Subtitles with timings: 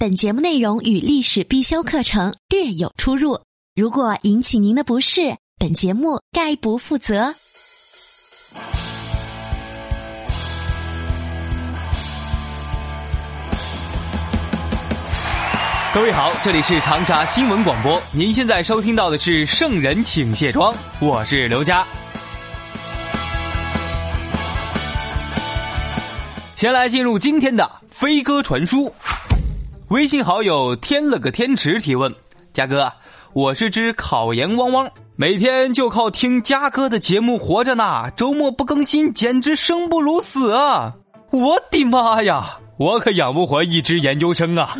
[0.00, 3.40] 本节目内容与历史必修课程略有出入，
[3.74, 7.34] 如果引起您的不适，本节目概不负责。
[15.92, 21.84] 各位好，这里是长沙新闻广播，您现在收听到的是《圣人请卸妆》，我是刘佳。
[26.54, 28.94] 先来进入今天的飞鸽传书。
[29.88, 32.14] 微信好友添了个天池提问：
[32.52, 32.92] 嘉哥，
[33.32, 40.92] 我是只考研汪汪，每天就靠听嘉哥的节目活着呢，周末不更新简直生不如死啊！
[41.30, 42.58] 我的妈呀！
[42.76, 44.76] 我可养不活一只研究生啊！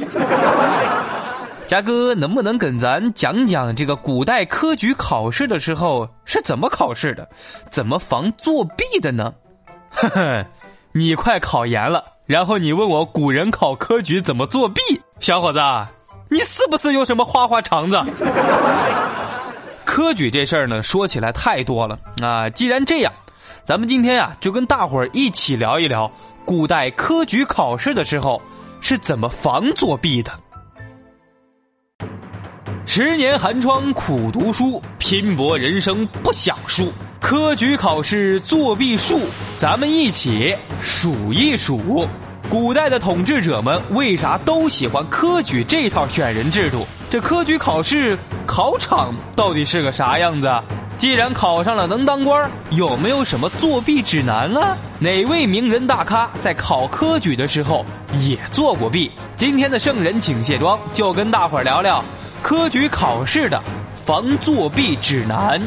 [1.66, 7.26] 嘉哥，能不能跟咱讲讲这个古代科举考试的时候是怎么考试的，
[7.70, 9.32] 怎么防作弊的呢？
[9.88, 10.46] 呵呵，
[10.92, 14.80] 你快考研了，然后你问我古人考科举怎么作弊，
[15.18, 15.58] 小伙子，
[16.28, 17.98] 你是不是有什么花花肠子？
[19.86, 22.50] 科举这事儿呢，说起来太多了啊！
[22.50, 23.10] 既然这样，
[23.64, 26.10] 咱们今天啊，就跟大伙儿一起聊一聊。
[26.44, 28.42] 古代科举考试的时候
[28.82, 30.30] 是怎么防作弊的？
[32.84, 36.92] 十年寒窗苦读书，拼搏人生不想输。
[37.28, 39.20] 科举考试作弊术，
[39.58, 42.08] 咱们一起数一数。
[42.48, 46.86] 古代的统治者们为啥都喜欢科举这套选人制度？
[47.10, 50.50] 这科举考试考场到底是个啥样子？
[50.96, 54.74] 既然考上了能当官，有没有什么作弊指南啊？
[54.98, 57.84] 哪位名人大咖在考科举的时候
[58.20, 59.12] 也做过弊？
[59.36, 62.02] 今天的圣人请卸妆，就跟大伙儿聊聊
[62.40, 63.62] 科举考试的
[63.94, 65.60] 防作弊指南。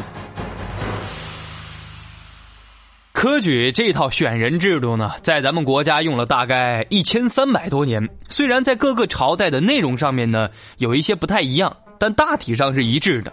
[3.22, 8.10] 科举这套选人制度呢，在咱们国家用了大概一千三百多年。
[8.30, 10.50] 虽然在各个朝代的内容上面呢
[10.80, 13.32] 有一些不太一样，但大体上是一致的。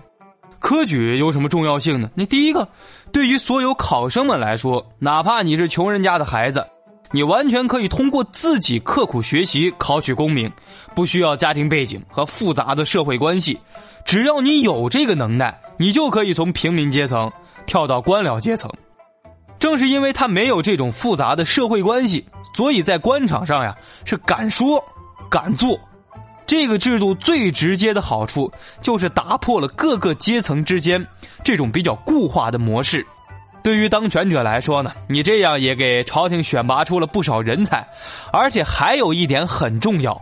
[0.59, 2.11] 科举有什么重要性呢？
[2.15, 2.69] 那第一个，
[3.13, 6.67] 对于所有考生们来说，哪怕你是穷人家的孩子，
[7.11, 10.53] 你完全可以通过自己刻苦学习考取功名，
[10.95, 13.59] 不需要家庭背景和复杂的社会关系，
[14.05, 17.33] 只要你有这个能耐，你就可以从平民阶层
[17.65, 18.71] 跳到官僚阶层。
[19.59, 22.25] 正是因为他没有这种复杂的社会关系，
[22.55, 23.75] 所以在官场上呀
[24.05, 24.83] 是敢说
[25.29, 25.79] 敢做。
[26.47, 31.07] 这个制度最直接的好处就是打破了各个阶层之间
[31.45, 33.07] 这种比较固化的模式。
[33.63, 37.87] 对于当权者来说呢，你这样也给朝廷选拔出了不少人才，
[38.33, 40.19] 而且还有一点很重要，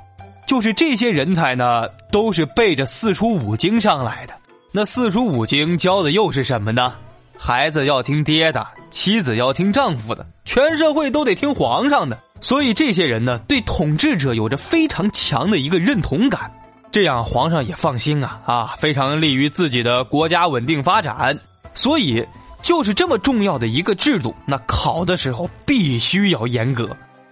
[0.47, 4.35] 就是这些人才呢都是背着四书五经上来的。
[4.73, 6.95] 那四书五经教的又是什么呢？
[7.39, 12.19] 孩子要听爹的，妻子要听丈夫的，全社会都得听皇上的。
[12.41, 16.51] 所以这些人呢，对统治者有着非常强的一个认同感，
[16.91, 21.39] 这样皇上也放心啊啊，非常利于自己的国家稳定发展。
[21.73, 22.27] 所以，
[22.63, 26.89] 就是这么重要的一个制度，那考的时候必须要严格，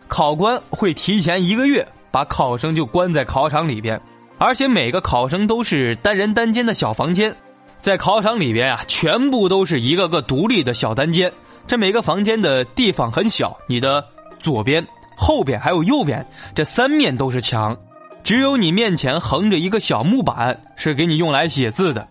[0.06, 4.00] 考官会提前一个月把考生就关在考场里边，
[4.38, 7.34] 而且每个考生都是单人单间的小房间，
[7.84, 11.30] 在考场里边啊，全部都是一个个独立的小单间，
[11.66, 14.02] 这每个房间的地方很小，你的。
[14.40, 17.76] 左边、后边还有右边，这三面都是墙，
[18.22, 22.08] 只有你面前横着一个小木板，是给你用来写字的。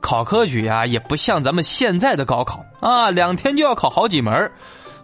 [0.00, 4.50] 考科举呀，也不像咱们现在的高考啊，两天就要考好几门。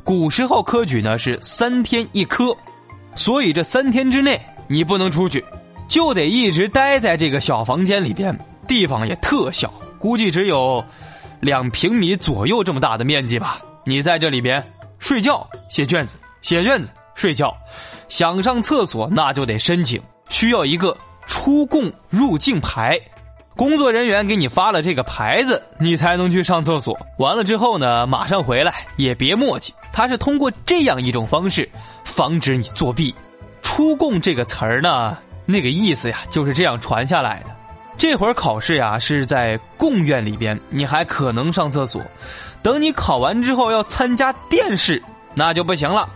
[0.03, 2.57] 古时候科举呢是三天一科，
[3.15, 5.45] 所以这三天之内你不能出去，
[5.87, 8.37] 就得一直待在这个小房间里边，
[8.67, 9.73] 地方也特小，
[10.03, 10.85] 估计只有
[11.39, 13.63] 两平米左右这么大的面积吧。
[13.85, 14.61] 你在这里边
[14.99, 16.17] 睡觉、写卷子。
[16.41, 17.57] 写卷子、睡觉，
[18.09, 22.99] 想上厕所那就得申请，需要一个出贡入境牌，
[23.55, 26.99] 工作人员给你发了这个牌子，你才能去上厕所。
[27.19, 29.71] 完了之后呢，马上回来，也别磨叽。
[29.93, 31.71] 他是通过这样一种方式
[32.03, 33.15] 防止你作弊。
[33.63, 35.17] 出贡这个词儿呢，
[35.47, 37.51] 那个意思呀，就是这样传下来的。
[37.97, 42.03] 这会儿考试呀是在贡院里边，你还可能上厕所。
[42.63, 45.03] 等你考完之后要参加殿试。
[45.35, 46.07] 那就不行了，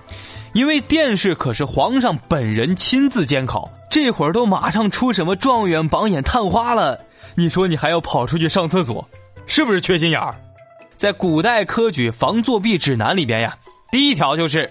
[0.53, 7.01] 因为殿试可是皇上本人亲自监考，这会儿都马上出什么状元榜眼探花了，
[7.35, 9.09] 你说你还要跑出去上厕所，
[9.47, 10.35] 是不是缺心眼儿？
[10.97, 13.57] 在古代科举防作弊指南里边呀，
[13.91, 14.71] 第一条就是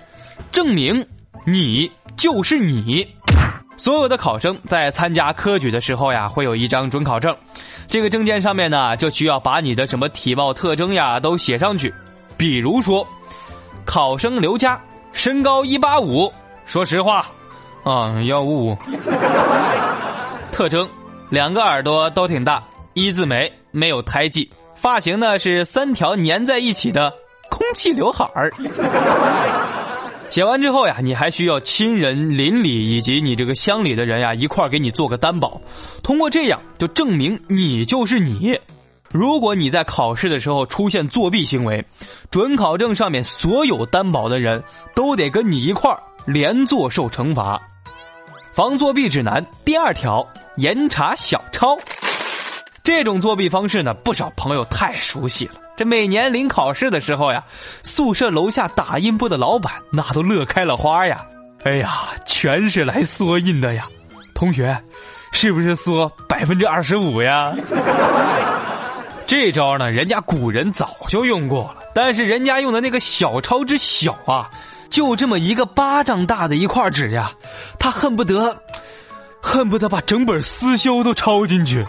[0.52, 1.04] 证明
[1.44, 3.15] 你就是你。
[3.86, 7.38] 所有的考生在参加科举的时候呀，会有一张准考证，
[7.88, 11.94] 这个证件上面呢，就需要把你的什么体貌特征呀都写上去。
[12.36, 13.08] 比如说，
[13.86, 14.82] 考生刘佳，
[15.14, 16.34] 身高一八五，
[16.66, 17.28] 说实话，
[17.84, 18.78] 啊幺五五。
[20.52, 20.90] 特征，
[21.30, 22.64] 两个耳朵都挺大，
[22.96, 27.14] 一字眉，没有胎记，发型呢是三条粘在一起的
[27.52, 28.52] 空气刘海儿。
[30.36, 35.62] 写完之后呀，你还需要亲人、邻里以及你这个乡里的人呀一块儿给你做个担保，
[36.04, 38.60] 通过这样就证明你就是你。
[39.14, 41.86] 如果你在考试的时候出现作弊行为，
[42.30, 44.62] 准考证上面所有担保的人
[44.94, 47.58] 都得跟你一块儿连坐受惩罚。
[48.52, 50.28] 防作弊指南第二条：
[50.58, 51.78] 严查小抄。
[52.84, 55.54] 这种作弊方式呢，不少朋友太熟悉了。
[55.77, 57.44] 这每年临考试的时候呀，
[57.83, 61.25] 宿舍楼下打印部的老板那都乐开了花呀。
[61.63, 61.92] 哎呀，
[62.25, 63.88] 全是来缩印的呀！
[64.33, 64.77] 同学，
[65.31, 67.54] 是不是缩百分之二十五呀？
[69.27, 74.50] 这招呢，人家古人早就用过了，但是人家用的那个小抄之小啊，
[74.89, 77.31] 就这么一个巴掌大的一块纸呀，
[77.80, 78.56] 他恨不得。
[79.42, 81.86] 恨不得把整本思修都抄进去。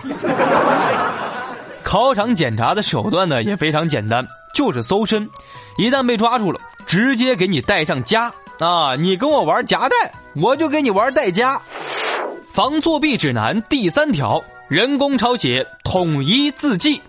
[1.87, 5.31] 考场检查的手段呢也非常简单，就是搜身。
[5.79, 8.25] 一旦被抓住了，直接给你带上夹
[8.59, 8.97] 啊！
[8.97, 11.63] 你跟我玩夹带，我就给你玩带夹。
[12.53, 17.01] 防作弊指南第三条：人工抄写，统一字迹。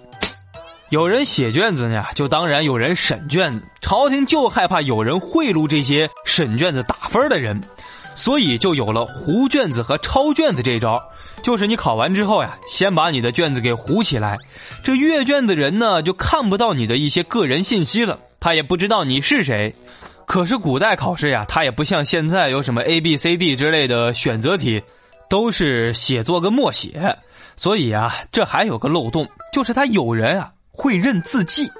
[0.89, 3.65] 有人写卷子呢，就当然有人审卷子。
[3.81, 7.59] 朝廷就害怕有人贿赂这些审卷子打分的人。
[8.17, 10.99] 所以就有了糊卷子和抄卷子这招，
[11.43, 14.39] 就是你考完之后呀，先把你的卷子给糊起来，
[14.83, 19.73] 这阅卷的人呢就看不到你的一些个人信息了，他也不知道你是谁。
[20.25, 24.81] 可是古代考试呀，它也不像现在有什么 A B C D 之类的选择题，
[25.29, 27.15] 都是写作跟默写，
[27.55, 31.71] 所以啊，这还有个漏洞，就是他有人啊会认字迹。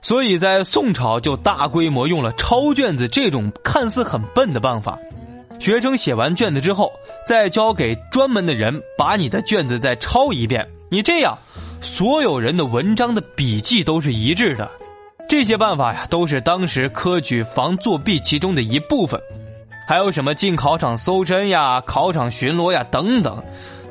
[0.00, 4.98] 所以在宋朝就大规模用了抄卷子这种看似很笨的办法。
[5.64, 6.92] 学生写完卷子之后，
[7.26, 10.68] 再交给专门的人把你的卷子再抄一遍。
[10.90, 11.38] 你这样，
[11.80, 14.70] 所有人的文章的笔记都是一致的。
[15.26, 19.18] 这些办法呀，都是当时科举防作弊其中的一部分。
[19.88, 23.42] 还有什么进考场搜身呀、考场巡逻呀等等。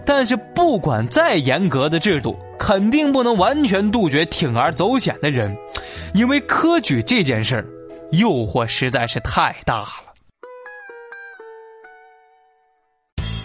[0.06, 5.58] 但是不管再严格的制度，肯定不能完全杜绝铤而走险的人，
[6.14, 7.66] 因为科举这件事儿，
[8.12, 10.13] 诱惑实在是太大了。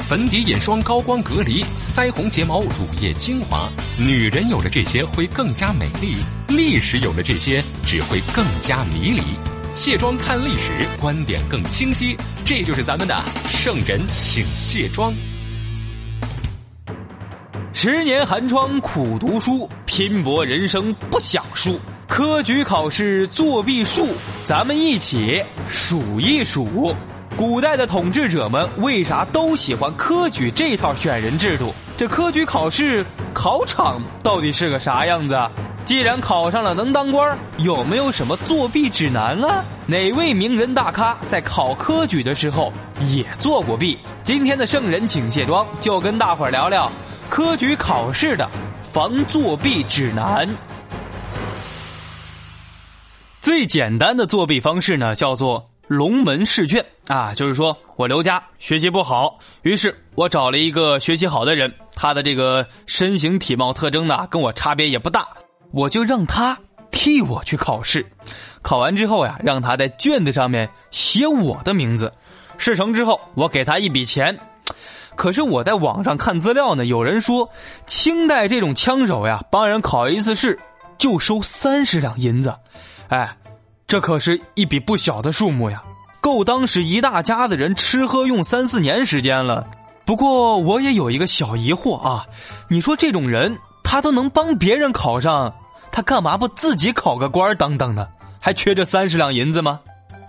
[0.09, 6.17] 粉底、眼霜、高光隔离、腮红、睫毛、乳液、精华，女人有了这些会更加美丽；
[6.49, 9.21] 历史有了这些只会更加迷离。
[9.75, 12.17] 卸妆看历史，观点更清晰。
[12.43, 15.13] 这就是咱们的圣人，请卸妆。
[17.75, 21.79] 十年寒窗苦读书，拼搏人生不想输。
[22.07, 24.09] 科举考试作弊数，
[24.43, 26.97] 咱们一起数一数。
[27.39, 31.73] 古代的统治者们为啥都喜欢科举这套选人制度？
[31.97, 35.39] 这科举考试考场到底是个啥样子？
[35.85, 39.65] 既然考上了能当官，有没有什么作弊指南啊？
[39.87, 42.73] 哪位名人大咖在考科举的时候
[43.07, 43.97] 也做过弊？
[44.25, 46.91] 今天的圣人请卸妆，就跟大伙儿聊聊
[47.31, 48.51] 科举考试的
[48.83, 50.49] 防作弊指南。
[53.41, 55.71] 最简单的作弊方式呢，叫做。
[55.89, 56.85] 龙门试卷。
[57.09, 65.27] 啊，就是说我刘家学习不好，于是我找了一个学习好的人，他的这个身形体貌特征呢跟我差别也不大，
[65.73, 66.59] 我就让他
[66.91, 68.05] 替我去考试，
[68.61, 72.13] 考完之后呀，让他在卷子上面写我的名字，
[72.59, 74.39] 事成之后我给他一笔钱，
[75.17, 77.49] 可是我在网上看资料呢，有人说
[77.87, 80.59] 清代这种枪手呀，帮人考一次试
[80.99, 82.55] 就收三十两银子，
[83.09, 83.35] 哎。
[83.89, 85.83] 这可是一笔不小的数目呀，
[86.21, 89.67] 够当时一大家子人吃喝用三四年时间了。
[90.05, 92.27] 不过我也有一个小疑惑啊，
[92.69, 95.55] 你说这种人他都能帮别人考上，
[95.91, 98.07] 他干嘛不自己考个官当当呢？
[98.39, 99.81] 还缺这三十两银子吗？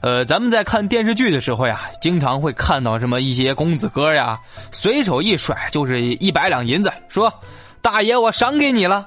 [0.01, 4.39] 呃，咱们在看电视剧的时候呀，经常会看到什么一些公子哥呀，
[4.71, 7.33] 随手一甩就是一百两银子，说
[7.81, 9.05] 大爷我赏给你了。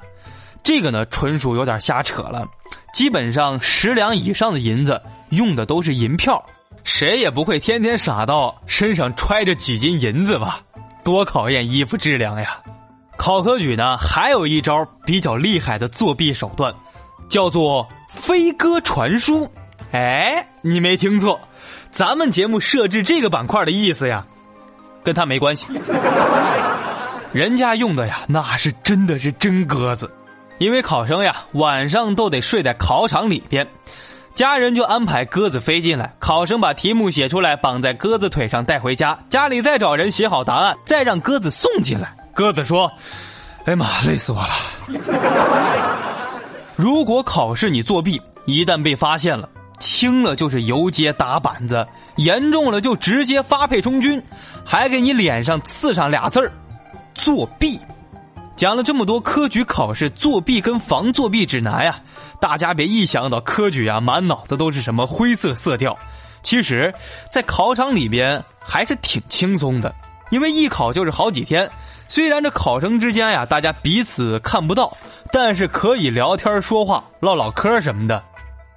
[0.62, 2.46] 这个呢，纯属有点瞎扯了。
[2.94, 6.44] 基本上十两以上的银子用的都是银票，
[6.84, 10.60] 谁也不会天天傻到身上揣着几斤银子吧？
[11.04, 12.60] 多考验衣服质量呀！
[13.16, 16.74] 考科举呢，还有一招比较厉害的作弊手段，
[17.28, 19.50] 叫做飞鸽传书。
[19.90, 21.40] 哎，你没听错，
[21.90, 24.26] 咱们节目设置这个板块的意思呀，
[25.02, 25.66] 跟他没关系。
[27.32, 30.10] 人家用的呀，那是真的是真鸽子，
[30.62, 33.66] 因为考生呀晚上都得睡在考场里边，
[34.32, 42.14] 家人就安排鸽子飞进来，考生把题目写出来，绑在鸽子腿上带回家，家里再找人写好答案，再让鸽子送进来。
[42.32, 42.88] 鸽子说
[43.66, 44.48] ：“哎妈，累死我了！
[46.76, 49.48] 如果考试你作弊，一旦被发现了。”
[49.80, 54.22] 轻了就是游街打板子，严重了就直接发配充军，
[54.64, 56.52] 还给你脸上刺上俩字儿——
[57.14, 57.80] 作弊。
[58.54, 62.00] 讲了这么多科举考试作弊跟防作弊指南呀，
[62.40, 65.98] 大家别一想到科举啊，满脑子都是什么灰色色调。
[66.42, 66.92] 其实，
[67.30, 69.94] 在考场里边还是挺轻松的，
[70.30, 71.68] 因为一考就是好几天。
[72.08, 74.96] 虽然这考生之间呀，大家彼此看不到，
[75.32, 78.22] 但是可以聊天说话、唠唠嗑什么的。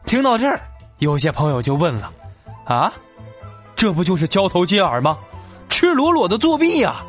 [0.06, 0.62] 听到这儿。
[1.00, 2.10] 有些朋友就问了
[2.64, 2.94] ：“啊，
[3.76, 5.18] 这不就是交头接耳吗？
[5.68, 7.04] 赤裸裸的作弊呀！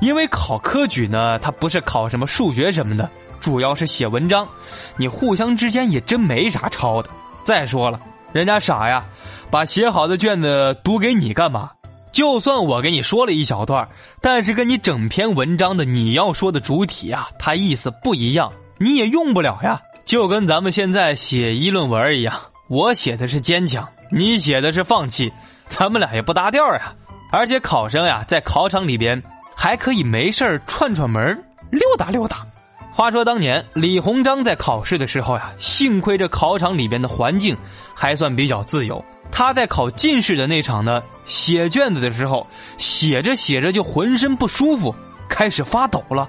[0.00, 3.08] 因为考科举呢，它不是考什么数学什么的，
[3.40, 4.48] 主要是写文章。
[4.96, 7.08] 你互相之间也真没啥抄的。
[7.44, 8.00] 再说了，
[8.32, 9.04] 人家傻呀，
[9.50, 11.70] 把写好的卷子读给你干嘛？
[12.12, 13.88] 就算我给你说了一小段，
[14.20, 19.80] 但是跟你整篇文章的你要说的主体啊，它意思不一样，你也用不了呀。
[20.04, 22.34] 就跟咱们现在写议论文一样。”
[22.68, 25.32] 我写的是坚强，你写的是放弃，
[25.66, 26.94] 咱们俩也不搭调呀。
[27.32, 29.20] 而且考生呀，在考场里边
[29.62, 32.46] 还可以没事串串门溜达溜达。
[32.94, 37.54] 话说当年李鸿章在考试的时候呀，幸亏这考场里边的环境
[37.94, 39.04] 还算比较自由。
[39.30, 42.46] 他在考进士的那场呢，写卷子的时候，
[42.78, 44.94] 写着写着就浑身不舒服，
[45.28, 46.26] 开始发抖了，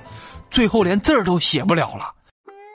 [0.50, 2.12] 最后连字儿都写不了了。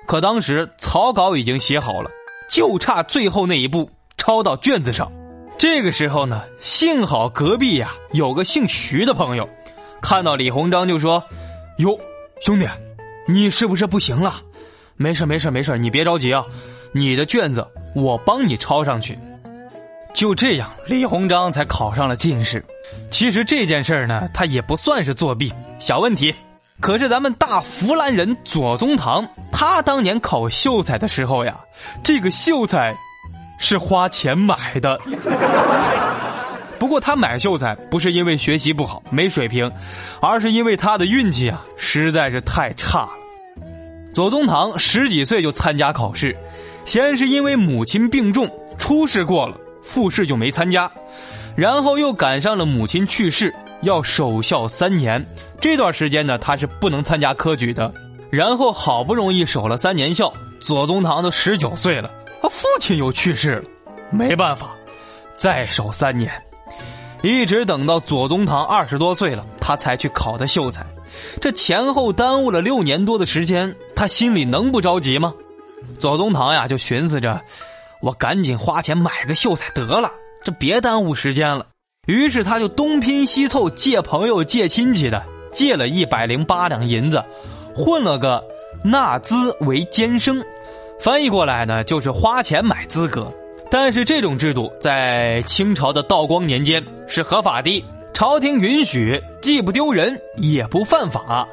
[0.07, 2.11] 可当时草稿已经写好了。
[2.49, 5.13] 就差最后那一步抄到卷子上，
[5.59, 9.47] 这个时候呢，幸好隔壁呀有个姓徐的朋友，
[10.00, 11.23] 看到李鸿章就说
[11.79, 11.99] ：“哟，
[12.41, 12.69] 兄弟，
[13.26, 14.35] 你是不是不行了？
[14.97, 16.45] 没事没事没事，你别着急啊，
[16.93, 19.19] 你的卷子我帮你抄上去。”
[20.15, 22.65] 就这样，李鸿章才考上了进士。
[23.11, 26.35] 其实这件事呢，他也不算是作弊，小问题。
[26.81, 31.59] 可是咱们大湖南人左宗棠，他当年考秀才的时候呀，
[32.03, 32.95] 这个秀才
[33.59, 34.99] 是花钱买的。
[36.78, 39.71] 不过他买秀才不是因为学习不好没水平，
[40.21, 43.11] 而是因为他的运气啊实在是太差了。
[44.12, 46.37] 左宗棠十几岁就参加考试，
[46.85, 50.90] 先是因为母亲病重，初试过了，复试就没参加，
[51.54, 53.54] 然后又赶上了母亲去世。
[53.83, 55.23] 要守孝三年，
[55.61, 57.92] 这段时间呢，他是不能参加科举的。
[58.30, 63.64] 然后好不容易守了三年孝，左宗棠都十九岁了，他父亲又去世了，
[64.11, 64.75] 没办法，
[65.37, 66.33] 再守三年，
[67.26, 70.87] 一直等到左宗棠二十多岁了，他才去考的秀才。
[71.40, 75.35] 这前后耽误了六年多的时间，他心里能不着急吗？
[75.99, 77.40] 左宗棠呀，就寻思着，
[78.00, 80.09] 我赶紧花钱买个秀才得了，
[80.45, 81.66] 这别耽误时间了。
[82.06, 87.25] 于是他就东拼西凑，借朋友、借亲戚的，借了一百零八两银子，
[87.75, 88.45] 混了个
[88.85, 90.45] 纳资为监生，
[91.00, 93.33] 翻译过来呢就是花钱买资格。
[93.71, 101.47] 但是这种制度在清朝的道光年间是合法的，朝廷允许，既不丢人也不犯法。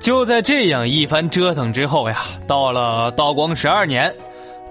[0.00, 4.14] 就在这样一番折腾之后呀，到了道光十二年，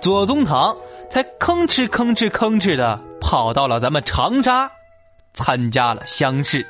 [0.02, 0.76] 左宗棠
[1.10, 4.70] 才吭哧吭哧吭哧的跑到了咱们长沙。
[5.32, 6.66] 参加了乡试。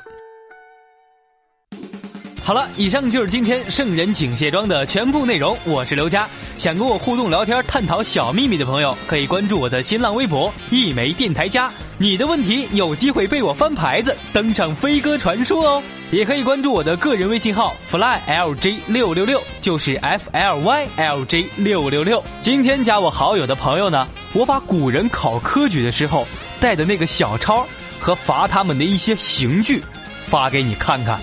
[2.42, 5.56] 好了，以上就是今天圣人请卸妆的全部内容。
[5.64, 11.70] 我是刘佳，想跟我互动聊天、探讨小秘密的朋友，可以关注我的新浪微博“一枚电台家”。
[11.98, 15.82] 你的问题有机会被我翻牌子，登上飞鸽传书哦。
[16.10, 22.24] 也可以关注我的个人微信号 “flylj 六六六”，就是 f l y l j 六六六。
[22.40, 26.26] 今天加我好友的朋友呢，我把古人考科举的时候
[26.58, 27.66] 带的那个小抄。
[28.02, 29.82] 和罚他们的一些刑具，
[30.26, 31.20] 发给你看看。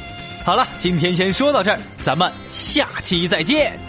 [0.47, 3.86] 好了，今天先说到这儿，咱们下期再见。